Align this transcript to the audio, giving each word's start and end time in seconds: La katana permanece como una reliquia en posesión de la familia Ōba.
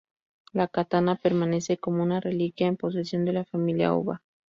La 0.51 0.67
katana 0.67 1.15
permanece 1.15 1.77
como 1.77 2.01
una 2.01 2.19
reliquia 2.19 2.65
en 2.65 2.75
posesión 2.75 3.23
de 3.23 3.33
la 3.33 3.45
familia 3.45 3.91
Ōba. 3.93 4.21